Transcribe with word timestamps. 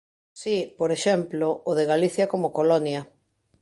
Si, 0.41 0.55
por 0.79 0.89
exemplo, 0.97 1.47
o 1.69 1.71
de 1.77 1.87
Galicia 1.91 2.25
como 2.33 2.53
colonia: 2.57 3.01